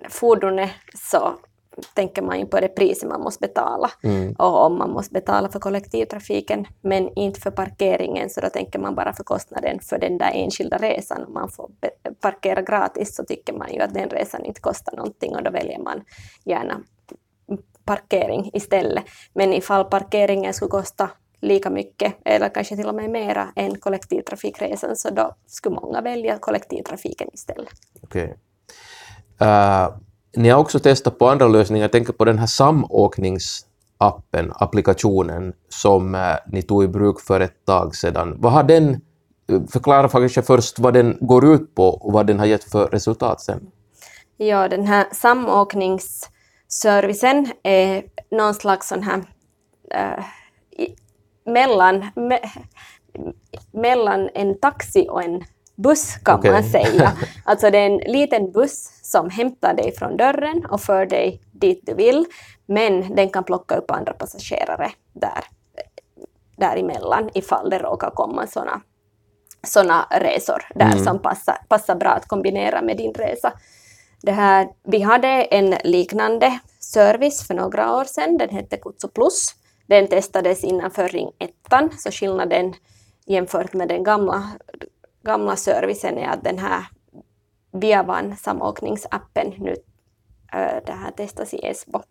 fordonet 0.10 0.70
så 1.10 1.34
tänker 1.94 2.22
man 2.22 2.40
ju 2.40 2.46
på 2.46 2.60
det 2.60 2.68
priset 2.68 3.10
man 3.10 3.22
måste 3.22 3.48
betala. 3.48 3.92
Mm. 4.04 4.34
Och 4.34 4.66
om 4.66 4.78
man 4.78 4.90
måste 4.92 5.14
betala 5.14 5.50
för 5.50 5.60
kollektivtrafiken 5.60 6.66
men 6.82 7.10
inte 7.16 7.40
för 7.40 7.52
parkeringen 7.52 8.30
så 8.30 8.42
då 8.42 8.50
tänker 8.50 8.80
man 8.80 8.96
bara 8.96 9.14
för 9.14 9.24
kostnaden 9.24 9.80
för 9.80 10.00
den 10.00 10.18
där 10.18 10.32
enskilda 10.34 10.78
resan. 10.78 11.26
Om 11.26 11.34
man 11.34 11.50
får 11.50 11.70
parkera 12.20 12.62
gratis 12.62 13.16
så 13.16 13.24
tycker 13.24 13.54
man 13.54 13.74
ju 13.74 13.80
att 13.80 13.94
den 13.94 14.10
resan 14.10 14.46
inte 14.46 14.62
kostar 14.62 14.96
någonting 14.96 15.36
och 15.36 15.44
då 15.44 15.52
väljer 15.52 15.80
man 15.80 16.04
gärna 16.44 16.82
parkering 17.86 18.50
istället. 18.54 19.04
Men 19.34 19.54
ifall 19.54 19.86
parkeringen 19.86 20.54
skulle 20.54 20.70
kosta 20.70 21.10
lika 21.42 21.70
mycket 21.70 22.14
eller 22.26 22.50
kanske 22.50 22.76
till 22.76 22.88
och 22.88 22.96
med 22.96 23.10
mera 23.10 23.54
än 23.56 23.80
kollektivtrafikresan 23.80 24.96
så 24.96 25.10
då 25.10 25.36
skulle 25.46 25.76
många 25.76 26.02
välja 26.02 26.38
kollektivtrafiken 26.38 27.30
istället. 27.34 27.74
Okej. 28.02 28.38
Uh, 29.42 29.88
ni 30.36 30.50
har 30.50 30.60
också 30.60 30.80
testat 30.80 31.20
på 31.20 31.30
andra 31.30 31.48
lösningar. 31.48 31.84
Jag 31.84 31.92
tänker 31.92 32.14
på 32.14 32.26
den 32.26 32.40
här 32.40 32.48
samåkningsappen, 32.48 34.54
applikationen, 34.56 35.54
som 35.70 36.16
uh, 36.16 36.36
ni 36.48 36.62
tog 36.62 36.84
i 36.84 36.88
bruk 36.88 37.20
för 37.20 37.40
ett 37.40 37.66
tag 37.66 37.96
sedan. 37.96 38.36
Vad 38.38 38.52
har 38.52 38.64
den, 38.64 39.02
förklara 39.72 40.10
kanske 40.10 40.42
först 40.42 40.80
vad 40.80 40.94
den 40.94 41.18
går 41.22 41.54
ut 41.54 41.76
på 41.76 41.88
och 41.88 42.14
vad 42.14 42.28
den 42.28 42.40
har 42.40 42.46
gett 42.46 42.64
för 42.64 42.88
resultat 42.88 43.42
sen. 43.42 43.72
Ja, 44.38 44.68
den 44.68 44.88
här 44.88 45.06
samåkningsservicen 45.12 47.48
är 47.64 48.04
någon 48.32 48.54
slags 48.54 48.88
sån 48.88 49.04
här 49.04 49.18
uh, 49.96 50.24
i, 50.72 50.96
mellan, 51.46 52.06
me, 52.16 52.40
mellan 53.72 54.30
en 54.34 54.60
taxi 54.60 55.08
och 55.10 55.24
en 55.24 55.44
buss 55.82 56.16
kan 56.24 56.40
Okej. 56.40 56.52
man 56.52 56.64
säga. 56.64 57.12
Alltså 57.46 57.70
det 57.72 57.78
är 57.78 57.86
en 57.86 57.98
liten 57.98 58.52
buss 58.52 59.00
som 59.04 59.30
hämtar 59.30 59.74
dig 59.74 59.96
från 59.96 60.18
dörren 60.18 60.66
och 60.66 60.82
för 60.82 61.06
dig 61.06 61.42
dit 61.52 61.82
du 61.84 61.94
vill, 61.94 62.26
men 62.66 63.16
den 63.16 63.30
kan 63.30 63.44
plocka 63.44 63.76
upp 63.76 63.92
andra 63.92 64.14
passagerare 64.14 64.92
där, 65.14 65.44
däremellan 66.58 67.30
ifall 67.34 67.70
det 67.70 67.78
råkar 67.80 68.10
komma 68.10 68.48
sådana 68.48 68.82
såna 69.68 70.08
resor 70.12 70.64
där 70.76 70.92
Mm. 70.92 71.04
som 71.04 71.20
passar, 71.20 71.58
passar 71.70 71.96
bra 71.96 72.10
att 72.10 72.28
kombinera 72.28 72.82
med 72.82 72.98
din 72.98 73.14
resa. 73.14 73.54
Det 74.22 74.32
här, 74.32 74.68
vi 74.84 75.02
hade 75.02 75.28
en 75.28 75.76
liknande 75.84 76.60
service 76.80 77.48
för 77.48 77.54
några 77.54 77.96
år 77.98 78.04
sedan, 78.06 78.38
den 78.38 78.50
hette 78.50 78.78
Kutsu 78.78 79.08
Plus. 79.08 79.46
Den 79.88 80.08
testades 80.08 80.64
innanför 80.64 81.08
Ring 81.08 81.32
1, 81.40 81.52
så 81.98 82.12
skillnaden 82.12 82.74
jämfört 83.28 83.74
med 83.74 83.88
den 83.88 84.04
gamla, 84.04 84.44
gamla 85.24 85.56
servicen 85.56 86.18
är 86.18 86.30
att 86.30 86.44
den 86.44 86.60
här 86.60 86.86
Viavan 87.72 88.36
samåkningsappen 88.38 89.54
nu 89.58 89.76
äh, 90.54 90.84
det 90.86 90.92
här 90.92 91.12
testas 91.12 91.54
i 91.54 91.66
Esbo. 91.66 92.02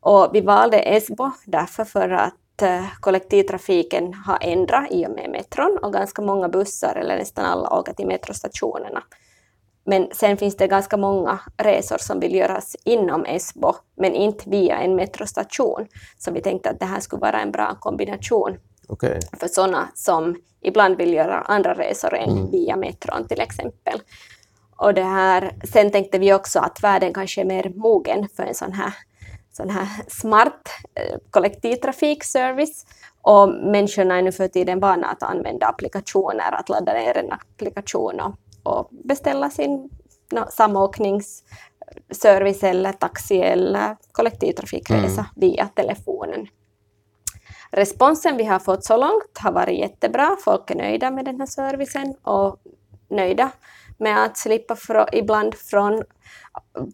Och 0.00 0.30
vi 0.32 0.40
valde 0.40 0.78
Esbo 0.78 1.30
därför 1.46 1.84
för 1.84 2.08
att 2.08 2.62
äh, 2.62 2.84
kollektivtrafiken 3.00 4.14
har 4.14 4.38
ändrat 4.40 4.90
i 4.90 5.06
och 5.06 5.10
med 5.10 5.30
metron 5.30 5.78
och 5.82 5.92
ganska 5.92 6.22
många 6.22 6.48
bussar, 6.48 6.96
eller 6.96 7.16
nästan 7.16 7.44
alla, 7.44 7.78
åker 7.78 7.92
till 7.92 8.06
metrostationerna. 8.06 9.02
Men 9.84 10.08
sen 10.12 10.36
finns 10.36 10.56
det 10.56 10.66
ganska 10.66 10.96
många 10.96 11.40
resor 11.56 11.98
som 11.98 12.20
vill 12.20 12.34
göras 12.34 12.76
inom 12.84 13.24
Esbo, 13.24 13.74
men 13.96 14.14
inte 14.14 14.50
via 14.50 14.76
en 14.76 14.94
metrostation. 14.94 15.86
Så 16.18 16.30
vi 16.30 16.40
tänkte 16.40 16.70
att 16.70 16.80
det 16.80 16.86
här 16.86 17.00
skulle 17.00 17.20
vara 17.20 17.40
en 17.40 17.52
bra 17.52 17.76
kombination 17.80 18.58
Okej. 18.92 19.20
för 19.40 19.48
sådana 19.48 19.88
som 19.94 20.36
ibland 20.60 20.96
vill 20.96 21.12
göra 21.14 21.40
andra 21.40 21.74
resor 21.74 22.14
än 22.14 22.30
Mm. 22.30 22.50
via 22.50 22.76
metron 22.76 23.28
till 23.28 23.40
exempel. 23.40 24.00
Och 24.76 24.94
det 24.94 25.02
här, 25.04 25.52
sen 25.72 25.90
tänkte 25.90 26.18
vi 26.18 26.34
också 26.34 26.58
att 26.60 26.82
världen 26.82 27.14
kanske 27.14 27.40
är 27.40 27.44
mer 27.44 27.72
mogen 27.76 28.28
för 28.36 28.42
en 28.42 28.54
sån 28.54 28.72
här, 28.72 28.94
sån 29.52 29.70
här 29.70 29.88
smart 30.08 30.68
eh, 30.94 31.16
kollektivtrafikservice. 31.30 32.86
Och 33.22 33.48
människorna 33.48 34.18
är 34.18 34.22
nu 34.22 34.32
för 34.32 34.48
tiden 34.48 34.80
vana 34.80 35.06
att 35.06 35.22
använda 35.22 35.66
applikationer, 35.66 36.52
att 36.52 36.68
ladda 36.68 36.92
ner 36.92 37.16
en 37.16 37.32
applikation 37.32 38.20
och, 38.20 38.34
och 38.62 38.88
beställa 39.04 39.50
sin 39.50 39.90
no, 40.32 40.44
samåkningsservice 40.50 42.62
eller 42.62 42.92
taxi 42.92 43.40
eller 43.40 43.96
kollektivtrafikresa 44.12 45.20
Mm. 45.20 45.26
via 45.36 45.68
telefonen. 45.74 46.46
Responsen 47.72 48.36
vi 48.36 48.44
har 48.44 48.58
fått 48.58 48.84
så 48.84 48.96
långt 48.96 49.38
har 49.38 49.52
varit 49.52 49.78
jättebra. 49.78 50.36
Folk 50.44 50.70
är 50.70 50.74
nöjda 50.74 51.10
med 51.10 51.24
den 51.24 51.40
här 51.40 51.46
servicen 51.46 52.14
och 52.22 52.56
nöjda 53.10 53.50
med 53.98 54.24
att 54.24 54.36
slippa 54.36 54.76
frå, 54.76 55.06
ibland 55.12 55.54
från 55.54 56.02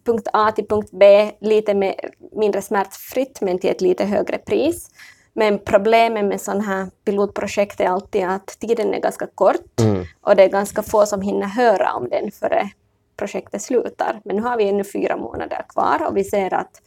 punkt 0.05 0.27
A 0.33 0.51
till 0.51 0.67
punkt 0.67 0.89
B 0.91 1.31
lite 1.41 1.73
mer, 1.73 1.95
mindre 2.31 2.61
smärtfritt 2.61 3.41
men 3.41 3.59
till 3.59 3.69
ett 3.69 3.81
lite 3.81 4.05
högre 4.05 4.37
pris. 4.37 4.89
Men 5.33 5.59
problemet 5.59 6.25
med 6.25 6.41
sådana 6.41 6.63
här 6.63 6.87
pilotprojekt 7.05 7.79
är 7.79 7.87
alltid 7.87 8.25
att 8.25 8.47
tiden 8.47 8.93
är 8.93 8.99
ganska 8.99 9.27
kort 9.35 9.79
Mm. 9.81 10.05
och 10.21 10.35
det 10.35 10.43
är 10.43 10.49
ganska 10.49 10.83
få 10.83 11.05
som 11.05 11.21
hinner 11.21 11.47
höra 11.47 11.93
om 11.93 12.09
den 12.09 12.31
före 12.31 12.69
projektet 13.17 13.61
slutar. 13.61 14.21
Men 14.25 14.35
nu 14.35 14.41
har 14.41 14.57
vi 14.57 14.69
ännu 14.69 14.83
fyra 14.83 15.17
månader 15.17 15.65
kvar 15.69 16.07
och 16.07 16.17
vi 16.17 16.23
ser 16.23 16.53
att, 16.53 16.81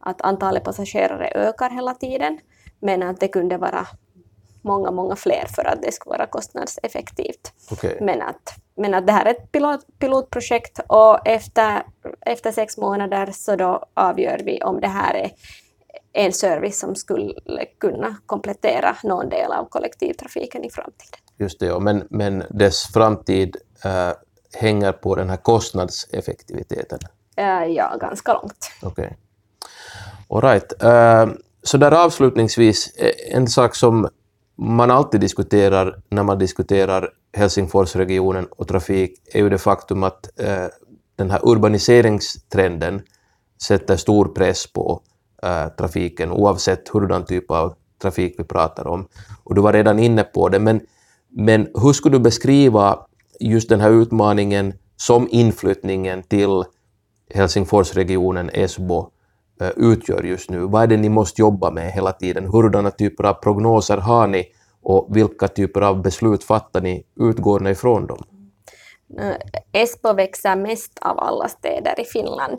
att 0.00 0.20
antalet 0.20 0.64
passagerare 0.64 1.30
ökar 1.34 1.70
hela 1.70 1.94
tiden. 1.94 2.38
Men 2.80 3.02
att 3.02 3.20
det 3.20 3.28
kunde 3.28 3.56
vara 3.56 3.86
många, 4.62 4.90
många 4.90 5.16
fler 5.16 5.46
för 5.54 5.64
att 5.64 5.82
det 5.82 5.92
skulle 5.92 6.16
vara 6.18 6.26
kostnadseffektivt. 6.26 7.52
Okej. 7.70 7.98
Men 8.00 8.22
att, 8.22 8.54
men 8.76 8.94
att 8.94 9.06
det 9.06 9.12
här 9.12 9.24
är 9.26 9.30
ett 9.30 9.52
pilot, 9.52 9.80
pilotprojekt 9.98 10.80
och 10.86 11.26
efter, 11.26 11.82
efter 12.20 12.52
sex 12.52 12.76
månader 12.76 13.30
så 13.32 13.56
då 13.56 13.84
avgör 13.94 14.40
vi 14.44 14.62
om 14.62 14.80
det 14.80 14.88
här 14.88 15.14
är 15.14 15.30
en 16.12 16.32
service 16.32 16.80
som 16.80 16.94
skulle 16.94 17.64
kunna 17.80 18.16
komplettera 18.26 18.96
någon 19.04 19.28
del 19.28 19.52
av 19.52 19.64
kollektivtrafiken 19.64 20.64
i 20.64 20.70
framtiden. 20.70 21.20
Just 21.36 21.60
det, 21.60 21.66
ja. 21.66 21.78
men, 21.78 22.06
men 22.10 22.44
dess 22.50 22.92
framtid 22.92 23.56
eh, 23.84 24.10
hänger 24.52 24.92
på 24.92 25.14
den 25.14 25.30
här 25.30 25.36
kostnadseffektiviteten. 25.36 26.98
Eh, 27.36 27.64
Ja, 27.64 27.96
ganska 28.00 28.32
långt. 28.32 28.70
Okej. 28.82 29.16
All 30.28 30.42
right. 30.42 30.82
Eh, 30.82 31.26
så 31.68 31.76
där 31.78 31.92
avslutningsvis, 31.92 32.96
eh, 32.96 33.36
en 33.36 33.48
sak 33.48 33.74
som 33.74 34.08
man 34.56 34.90
alltid 34.90 35.20
diskuterar 35.20 36.00
när 36.08 36.22
man 36.22 36.38
diskuterar 36.38 37.10
Helsingforsregionen 37.32 38.46
och 38.50 38.68
trafik 38.68 39.20
är 39.32 39.38
ju 39.38 39.48
det 39.48 39.58
faktum 39.58 40.02
att 40.02 40.40
eh, 40.40 40.66
den 41.16 41.30
här 41.30 41.40
urbaniseringstrenden 41.42 43.02
sätter 43.62 43.96
stor 43.96 44.24
press 44.24 44.72
på 44.72 45.00
eh, 45.42 45.68
trafiken 45.68 46.32
oavsett 46.32 46.88
hurdan 46.88 47.24
typ 47.24 47.50
av 47.50 47.74
trafik 48.02 48.34
vi 48.38 48.44
pratar 48.44 48.86
om. 48.86 49.08
Och 49.44 49.54
du 49.54 49.60
var 49.60 49.72
redan 49.72 49.98
inne 49.98 50.24
på 50.24 50.48
det, 50.48 50.58
men, 50.58 50.80
men 51.28 51.68
hur 51.74 51.92
skulle 51.92 52.16
du 52.16 52.22
beskriva 52.22 53.06
just 53.40 53.68
den 53.68 53.80
här 53.80 53.90
utmaningen 53.90 54.72
som 54.96 55.28
inflyttningen 55.30 56.22
till 56.22 56.64
Helsingforsregionen, 57.34 58.50
Esbo, 58.52 59.10
utgör 59.76 60.22
just 60.22 60.50
nu? 60.50 60.58
Vad 60.58 60.82
är 60.82 60.86
det 60.86 60.96
ni 60.96 61.08
måste 61.08 61.40
jobba 61.40 61.70
med 61.70 61.92
hela 61.92 62.12
tiden? 62.12 62.46
Hurdana 62.46 62.90
typer 62.90 63.24
av 63.24 63.34
prognoser 63.34 63.96
har 63.96 64.26
ni 64.26 64.46
och 64.82 65.16
vilka 65.16 65.48
typer 65.48 65.80
av 65.80 66.02
beslut 66.02 66.44
fattar 66.44 66.80
ni? 66.80 67.04
Utgår 67.20 67.60
ni 67.60 67.70
ifrån 67.70 68.06
dem? 68.06 68.24
Esbo 69.72 70.12
växer 70.12 70.56
mest 70.56 70.98
av 71.00 71.18
alla 71.18 71.48
städer 71.48 72.00
i 72.00 72.04
Finland. 72.04 72.58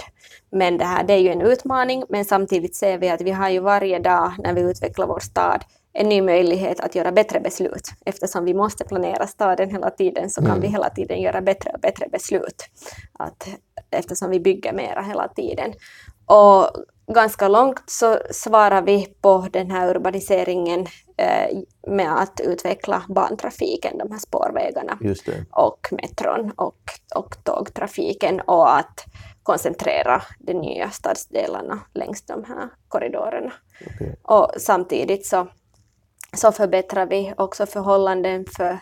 Men 0.51 0.77
det 0.77 0.85
här 0.85 1.03
det 1.03 1.13
är 1.13 1.17
ju 1.17 1.29
en 1.29 1.41
utmaning, 1.41 2.03
men 2.09 2.25
samtidigt 2.25 2.75
ser 2.75 2.97
vi 2.97 3.09
att 3.09 3.21
vi 3.21 3.31
har 3.31 3.49
ju 3.49 3.59
varje 3.59 3.99
dag 3.99 4.33
när 4.37 4.53
vi 4.53 4.61
utvecklar 4.61 5.07
vår 5.07 5.19
stad 5.19 5.63
en 5.93 6.09
ny 6.09 6.21
möjlighet 6.21 6.79
att 6.79 6.95
göra 6.95 7.11
bättre 7.11 7.39
beslut. 7.39 7.89
Eftersom 8.05 8.45
vi 8.45 8.53
måste 8.53 8.83
planera 8.83 9.27
staden 9.27 9.69
hela 9.69 9.89
tiden 9.89 10.29
så 10.29 10.41
kan 10.41 10.49
mm. 10.49 10.61
vi 10.61 10.67
hela 10.67 10.89
tiden 10.89 11.21
göra 11.21 11.41
bättre 11.41 11.71
och 11.73 11.79
bättre 11.79 12.07
beslut. 12.11 12.65
Att, 13.13 13.47
eftersom 13.91 14.29
vi 14.29 14.39
bygger 14.39 14.73
mera 14.73 15.01
hela 15.01 15.27
tiden. 15.27 15.73
Och 16.29 16.69
ganska 17.13 17.47
långt 17.47 17.83
så 17.85 18.19
svarar 18.31 18.81
vi 18.81 19.05
på 19.21 19.47
den 19.51 19.71
här 19.71 19.95
urbaniseringen 19.95 20.87
eh, 21.17 21.57
med 21.87 22.21
att 22.21 22.39
utveckla 22.39 23.03
bantrafiken, 23.09 23.97
de 23.97 24.11
här 24.11 24.19
spårvägarna 24.19 24.97
och 25.51 25.87
metron 25.91 26.51
och, 26.55 26.79
och 27.15 27.43
tågtrafiken 27.43 28.41
och 28.41 28.77
att 28.77 29.05
koncentrera 29.43 30.21
de 30.39 30.53
nya 30.53 30.89
stadsdelarna 30.89 31.79
längs 31.93 32.21
de 32.21 32.43
här 32.43 32.69
korridorerna. 32.87 33.53
Okay. 33.85 34.13
Och 34.21 34.51
samtidigt 34.57 35.25
så, 35.25 35.47
så 36.33 36.51
förbättrar 36.51 37.05
vi 37.05 37.33
också 37.37 37.65
förhållanden 37.65 38.45
för, 38.57 38.79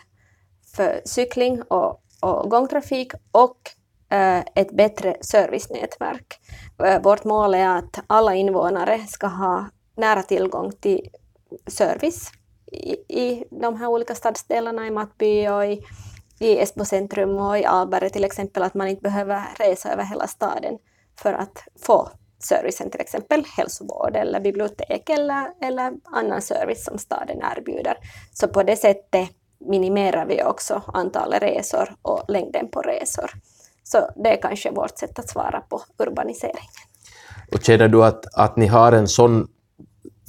för 0.76 1.00
cykling 1.04 1.62
och, 1.62 2.02
och 2.20 2.50
gångtrafik 2.50 3.12
och 3.32 3.58
Eh, 4.10 4.38
ett 4.54 4.70
bättre 4.70 5.16
servicenätverk. 5.20 6.40
Eh, 6.84 7.02
vårt 7.02 7.24
mål 7.24 7.54
är 7.54 7.68
att 7.68 8.00
alla 8.06 8.34
invånare 8.34 8.98
ska 8.98 9.26
ha 9.26 9.66
nära 9.96 10.22
tillgång 10.22 10.72
till 10.72 11.08
service 11.66 12.30
i, 12.72 12.92
i 13.22 13.44
de 13.50 13.76
här 13.76 13.86
olika 13.86 14.14
stadsdelarna 14.14 14.86
i 14.86 14.90
Mattby 14.90 15.48
och 15.48 15.66
i, 15.66 15.82
i 16.38 16.58
Esbo 16.58 16.84
centrum 16.84 17.36
och 17.36 17.58
i 17.58 17.64
Alberg 17.64 18.10
till 18.10 18.24
exempel, 18.24 18.62
att 18.62 18.74
man 18.74 18.88
inte 18.88 19.02
behöver 19.02 19.42
resa 19.58 19.92
över 19.92 20.04
hela 20.04 20.26
staden 20.26 20.78
för 21.18 21.32
att 21.32 21.64
få 21.82 22.10
servicen, 22.38 22.90
till 22.90 23.00
exempel 23.00 23.44
hälsovård 23.56 24.16
eller 24.16 24.40
bibliotek 24.40 25.10
eller, 25.10 25.52
eller 25.62 25.92
annan 26.04 26.42
service 26.42 26.84
som 26.84 26.98
staden 26.98 27.42
erbjuder. 27.56 27.96
Så 28.32 28.48
på 28.48 28.62
det 28.62 28.76
sättet 28.76 29.28
minimerar 29.58 30.26
vi 30.26 30.42
också 30.42 30.82
antalet 30.86 31.42
resor 31.42 31.94
och 32.02 32.24
längden 32.28 32.68
på 32.70 32.82
resor. 32.82 33.30
Så 33.90 34.10
det 34.16 34.28
är 34.28 34.42
kanske 34.42 34.70
vårt 34.70 34.98
sätt 34.98 35.18
att 35.18 35.28
svara 35.28 35.60
på 35.60 35.82
urbaniseringen. 35.98 36.70
Och 37.52 37.62
känner 37.62 37.88
du 37.88 38.04
att, 38.04 38.34
att 38.34 38.56
ni 38.56 38.66
har 38.66 38.92
en 38.92 39.08
sån 39.08 39.48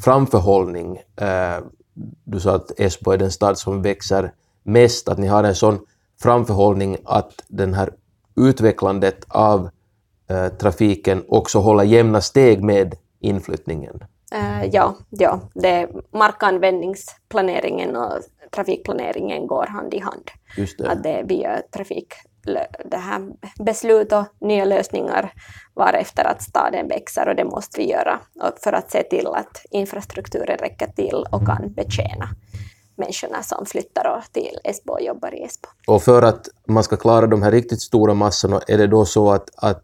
framförhållning? 0.01 0.97
Eh, 0.97 1.57
du 2.23 2.39
sa 2.39 2.55
att 2.55 2.79
Esbo 2.79 3.11
är 3.11 3.17
den 3.17 3.31
stad 3.31 3.57
som 3.57 3.81
växer 3.81 4.31
mest, 4.63 5.09
att 5.09 5.17
ni 5.17 5.27
har 5.27 5.43
en 5.43 5.55
sån 5.55 5.79
framförhållning 6.21 6.97
att 7.05 7.43
den 7.47 7.73
här 7.73 7.93
utvecklandet 8.35 9.25
av 9.27 9.69
eh, 10.29 10.47
trafiken 10.47 11.23
också 11.27 11.59
håller 11.59 11.83
jämna 11.83 12.21
steg 12.21 12.63
med 12.63 12.95
inflyttningen? 13.19 14.03
Uh, 14.35 14.65
ja, 14.65 14.95
ja, 15.09 15.39
det, 15.53 15.89
markanvändningsplaneringen 16.13 17.95
och 17.95 18.11
trafikplaneringen 18.51 19.47
går 19.47 19.65
hand 19.65 19.93
i 19.93 19.99
hand. 19.99 20.31
Just 20.57 20.77
det. 20.77 20.89
Att 20.89 21.03
det, 21.03 21.23
vi 21.27 21.41
gör 21.41 21.61
trafik 21.71 22.13
det 22.85 22.97
här 22.97 23.21
beslut 23.63 24.11
och 24.11 24.25
nya 24.41 24.65
lösningar 24.65 25.33
varefter 25.75 26.23
att 26.23 26.41
staden 26.41 26.87
växer 26.87 27.27
och 27.27 27.35
det 27.35 27.45
måste 27.45 27.81
vi 27.81 27.91
göra 27.91 28.19
för 28.63 28.73
att 28.73 28.91
se 28.91 29.03
till 29.03 29.27
att 29.27 29.65
infrastrukturen 29.71 30.57
räcker 30.57 30.87
till 30.87 31.25
och 31.31 31.45
kan 31.45 31.73
betjäna 31.73 32.29
människorna 32.99 33.43
som 33.43 33.65
flyttar 33.65 34.23
till 34.31 34.59
Esbo 34.63 34.93
och 34.93 35.01
jobbar 35.01 35.35
i 35.35 35.43
Esbo. 35.43 35.67
Och 35.87 36.03
för 36.03 36.21
att 36.21 36.49
man 36.67 36.83
ska 36.83 36.97
klara 36.97 37.27
de 37.27 37.41
här 37.41 37.51
riktigt 37.51 37.81
stora 37.81 38.13
massorna, 38.13 38.61
är 38.67 38.77
det 38.77 38.87
då 38.87 39.05
så 39.05 39.31
att, 39.31 39.49
att 39.55 39.83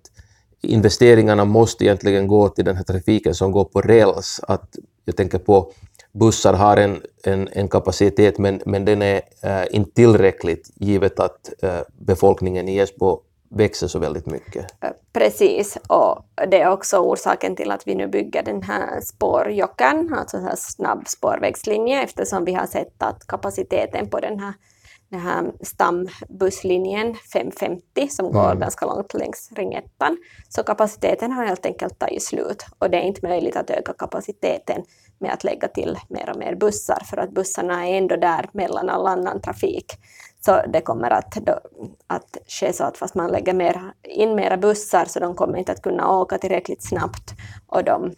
investeringarna 0.62 1.46
måste 1.46 1.84
egentligen 1.84 2.28
gå 2.28 2.50
till 2.50 2.66
den 2.66 2.76
här 2.76 2.84
trafiken 2.84 3.36
som 3.36 3.52
går 3.52 3.66
på 3.66 3.82
räls? 3.82 4.42
Att 4.48 4.76
jag 5.06 5.18
tänker 5.18 5.40
på 5.40 5.72
bussar 6.20 6.54
har 6.54 6.78
en, 6.78 7.02
en, 7.24 7.50
en 7.52 7.68
kapacitet 7.68 8.38
men, 8.38 8.62
men 8.66 8.86
den 8.86 9.02
är 9.02 9.22
äh, 9.42 9.64
inte 9.72 9.92
tillräckligt 9.92 10.72
givet 10.76 11.20
att 11.20 11.64
äh, 11.64 11.80
befolkningen 11.98 12.70
i 12.70 12.78
Esbo 12.78 13.22
växer 13.50 13.88
så 13.88 14.00
väldigt 14.00 14.26
mycket. 14.26 14.66
Precis, 15.14 15.78
och 15.88 16.26
det 16.48 16.62
är 16.62 16.72
också 16.72 16.98
orsaken 16.98 17.56
till 17.56 17.72
att 17.72 17.88
vi 17.88 17.96
nu 17.96 18.08
bygger 18.08 18.44
den 18.44 18.64
här 18.64 19.02
spårjocken, 19.02 20.14
alltså 20.14 20.38
en 20.38 20.58
snabb 20.58 21.08
spårvägslinje, 21.08 22.04
eftersom 22.04 22.46
vi 22.46 22.54
har 22.54 22.66
sett 22.66 23.04
att 23.04 23.28
kapaciteten 23.28 24.10
på 24.10 24.20
den 24.20 24.40
här, 24.40 24.54
den 25.10 25.20
här 25.20 25.52
stambusslinjen 25.62 27.16
550 27.34 28.08
som 28.10 28.32
går 28.32 28.46
mm. 28.46 28.60
ganska 28.60 28.86
långt 28.86 29.14
längs 29.14 29.52
ringettan, 29.56 30.18
så 30.50 30.64
kapaciteten 30.64 31.32
har 31.32 31.46
helt 31.46 31.66
enkelt 31.66 32.00
tagit 32.00 32.24
slut 32.24 32.66
och 32.80 32.90
det 32.90 32.98
är 32.98 33.04
inte 33.04 33.28
möjligt 33.28 33.56
att 33.56 33.70
öka 33.70 33.94
kapaciteten 33.94 34.84
med 35.20 35.34
att 35.34 35.44
lägga 35.44 35.68
till 35.68 36.00
mer 36.10 36.30
och 36.30 36.38
mer 36.38 36.56
bussar, 36.56 37.04
för 37.06 37.18
att 37.18 37.32
bussarna 37.32 37.88
är 37.88 37.98
ändå 37.98 38.16
där 38.16 38.50
mellan 38.54 38.90
all 38.90 39.08
annan 39.08 39.42
trafik. 39.42 39.94
Så 40.46 40.62
det 40.68 40.82
kommer 40.82 41.10
att, 41.10 41.32
då, 41.32 41.60
att 42.08 42.38
ske 42.48 42.74
så 42.74 42.84
att 42.84 42.98
fast 42.98 43.16
man 43.16 43.32
lägger 43.32 43.54
mer, 43.54 43.94
in 44.04 44.36
mera 44.36 44.58
bussar 44.58 45.06
så 45.06 45.20
de 45.20 45.36
kommer 45.36 45.58
inte 45.58 45.72
att 45.72 45.82
kunna 45.82 46.12
åka 46.12 46.38
tillräckligt 46.38 46.84
snabbt 46.84 47.34
och 47.68 47.84
de 47.84 48.14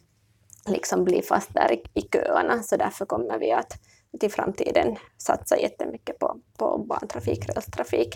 liksom 0.67 1.03
blir 1.03 1.21
fast 1.21 1.53
där 1.53 1.71
i, 1.71 1.99
i 1.99 2.01
köerna. 2.01 2.63
Så 2.63 2.77
därför 2.77 3.05
kommer 3.05 3.39
vi 3.39 3.51
att 3.51 3.79
i 4.21 4.29
framtiden 4.29 4.95
satsa 5.17 5.57
jättemycket 5.57 6.19
på, 6.19 6.37
på 6.57 6.77
barntrafik, 6.77 7.49
rälstrafik. 7.49 8.15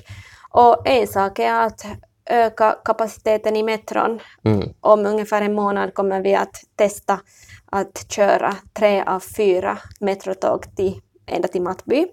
Och 0.49 0.87
en 0.87 1.07
sak 1.07 1.39
är 1.39 1.53
att 1.53 1.85
öka 2.31 2.75
kapaciteten 2.85 3.55
i 3.55 3.63
metron. 3.63 4.19
Mm. 4.43 4.69
Om 4.81 5.05
ungefär 5.05 5.41
en 5.41 5.53
månad 5.53 5.93
kommer 5.93 6.21
vi 6.21 6.35
att 6.35 6.63
testa 6.75 7.19
att 7.65 8.11
köra 8.11 8.55
tre 8.73 9.03
av 9.03 9.19
fyra 9.19 9.77
metrotåg 9.99 10.75
till, 10.75 11.01
ända 11.25 11.47
till 11.47 11.61
Mattby. 11.61 12.07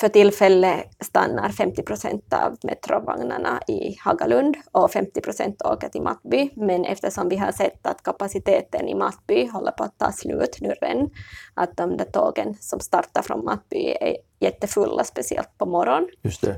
För 0.00 0.08
tillfället 0.08 1.04
stannar 1.04 1.48
50 1.48 1.82
procent 1.82 2.32
av 2.32 2.56
metrovagnarna 2.62 3.60
i 3.68 3.96
Hagalund 4.00 4.56
och 4.72 4.90
50 4.90 5.20
procent 5.20 5.62
åker 5.62 5.88
till 5.88 6.02
Mattby. 6.02 6.50
Men 6.56 6.84
eftersom 6.84 7.28
vi 7.28 7.36
har 7.36 7.52
sett 7.52 7.86
att 7.86 8.02
kapaciteten 8.02 8.88
i 8.88 8.94
Mattby 8.94 9.46
håller 9.46 9.70
på 9.70 9.84
att 9.84 9.98
ta 9.98 10.12
slut 10.12 10.58
nu 10.60 10.68
redan, 10.68 11.10
att 11.54 11.76
de 11.76 11.96
där 11.96 12.04
tågen 12.04 12.54
som 12.60 12.80
startar 12.80 13.22
från 13.22 13.44
Mattby 13.44 13.96
är 14.00 14.16
jättefulla, 14.40 15.04
speciellt 15.04 15.58
på 15.58 15.66
morgonen 15.66 16.08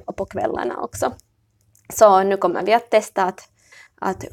och 0.06 0.16
på 0.16 0.24
kvällarna 0.24 0.80
också. 0.80 1.12
Så 1.88 2.22
nu 2.22 2.36
kommer 2.36 2.62
vi 2.62 2.74
att 2.74 2.90
testa 2.90 3.24
att 3.24 3.48
att 4.00 4.24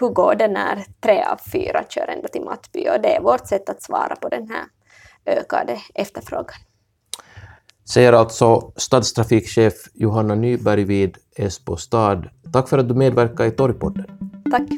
hur 0.00 0.08
går 0.08 0.34
det 0.34 0.48
när 0.48 0.84
tre 1.00 1.24
av 1.24 1.40
fyra 1.52 1.84
kör 1.88 2.08
ända 2.08 2.28
till 2.28 2.42
Mattby 2.44 2.88
och 2.88 3.00
det 3.02 3.16
är 3.16 3.20
vårt 3.20 3.46
sätt 3.46 3.68
att 3.68 3.82
svara 3.82 4.16
på 4.16 4.28
den 4.28 4.48
här 4.50 4.64
ökade 5.26 5.80
efterfrågan. 5.94 6.56
Säger 7.88 8.12
alltså 8.12 8.72
stadstrafikchef 8.76 9.74
Johanna 9.94 10.34
Nyberg 10.34 10.84
vid 10.84 11.18
Esbo 11.36 11.76
stad. 11.76 12.28
Tack 12.52 12.68
för 12.68 12.78
att 12.78 12.88
du 12.88 12.94
medverkade 12.94 13.48
i 13.48 13.50
Torgpodden. 13.50 14.06
Tack. 14.50 14.68